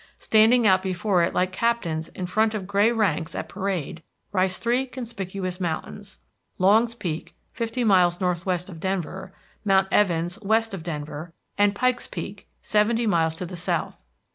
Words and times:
Standing 0.17 0.65
out 0.65 0.81
before 0.81 1.21
it 1.21 1.31
like 1.31 1.51
captains 1.51 2.07
in 2.09 2.25
front 2.25 2.55
of 2.55 2.65
gray 2.65 2.91
ranks 2.91 3.35
at 3.35 3.47
parade 3.47 4.01
rise 4.31 4.57
three 4.57 4.87
conspicuous 4.87 5.59
mountains, 5.59 6.17
Longs 6.57 6.95
Peak, 6.95 7.35
fifty 7.53 7.83
miles 7.83 8.19
northwest 8.19 8.67
of 8.67 8.79
Denver, 8.79 9.31
Mount 9.63 9.87
Evans, 9.91 10.41
west 10.41 10.73
of 10.73 10.81
Denver, 10.81 11.35
and 11.55 11.75
Pikes 11.75 12.07
Peak, 12.07 12.47
seventy 12.63 13.05
miles 13.05 13.35
to 13.35 13.45
the 13.45 13.55
south. 13.55 14.03